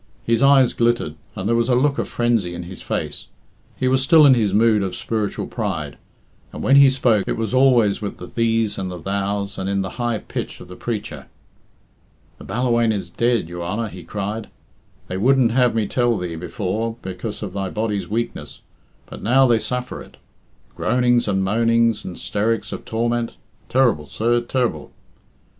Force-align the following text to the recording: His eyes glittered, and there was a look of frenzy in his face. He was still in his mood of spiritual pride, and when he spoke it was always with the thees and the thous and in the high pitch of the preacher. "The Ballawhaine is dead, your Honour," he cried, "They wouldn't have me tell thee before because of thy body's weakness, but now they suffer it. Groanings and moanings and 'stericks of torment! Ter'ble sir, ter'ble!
His 0.25 0.41
eyes 0.41 0.73
glittered, 0.73 1.13
and 1.35 1.47
there 1.47 1.55
was 1.55 1.69
a 1.69 1.75
look 1.75 1.99
of 1.99 2.09
frenzy 2.09 2.55
in 2.55 2.63
his 2.63 2.81
face. 2.81 3.27
He 3.77 3.87
was 3.87 4.01
still 4.01 4.25
in 4.25 4.33
his 4.33 4.51
mood 4.51 4.81
of 4.81 4.95
spiritual 4.95 5.45
pride, 5.45 5.95
and 6.51 6.63
when 6.63 6.77
he 6.77 6.89
spoke 6.89 7.27
it 7.27 7.37
was 7.37 7.53
always 7.53 8.01
with 8.01 8.17
the 8.17 8.25
thees 8.27 8.79
and 8.79 8.89
the 8.89 8.97
thous 8.97 9.59
and 9.59 9.69
in 9.69 9.83
the 9.83 9.97
high 10.01 10.17
pitch 10.17 10.59
of 10.59 10.69
the 10.69 10.75
preacher. 10.75 11.27
"The 12.39 12.45
Ballawhaine 12.45 12.91
is 12.91 13.11
dead, 13.11 13.47
your 13.47 13.61
Honour," 13.61 13.89
he 13.89 14.01
cried, 14.03 14.49
"They 15.07 15.17
wouldn't 15.17 15.51
have 15.51 15.75
me 15.75 15.85
tell 15.85 16.17
thee 16.17 16.35
before 16.35 16.95
because 17.03 17.43
of 17.43 17.53
thy 17.53 17.69
body's 17.69 18.07
weakness, 18.09 18.61
but 19.05 19.21
now 19.21 19.45
they 19.45 19.59
suffer 19.59 20.01
it. 20.01 20.17
Groanings 20.75 21.27
and 21.27 21.43
moanings 21.43 22.03
and 22.03 22.15
'stericks 22.17 22.71
of 22.73 22.85
torment! 22.85 23.35
Ter'ble 23.69 24.07
sir, 24.07 24.41
ter'ble! 24.41 24.91